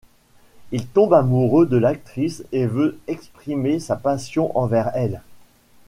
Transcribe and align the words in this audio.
Il 0.71 0.87
tombe 0.87 1.13
amoureux 1.13 1.67
de 1.67 1.77
l’actrice 1.77 2.43
et 2.51 2.65
veut 2.65 2.97
exprimer 3.05 3.79
sa 3.79 3.95
passion 3.95 4.57
envers 4.57 4.89
elle. 4.95 5.21